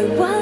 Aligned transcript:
I 0.00 0.04
want 0.04 0.39